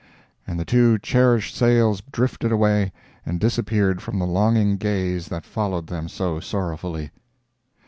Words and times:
and 0.47 0.59
the 0.59 0.65
two 0.65 0.97
cherished 0.97 1.55
sails 1.55 2.01
drifted 2.11 2.51
away 2.51 2.91
and 3.23 3.39
disappeared 3.39 4.01
from 4.01 4.17
the 4.17 4.25
longing 4.25 4.75
gaze 4.75 5.27
that 5.27 5.45
followed 5.45 5.85
them 5.85 6.09
so 6.09 6.39
sorrowfully. 6.39 7.11